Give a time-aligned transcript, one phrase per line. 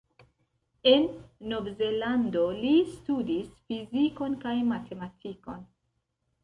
[0.91, 1.03] En
[1.51, 5.67] Novzelando, li studis fizikon kaj matematikon.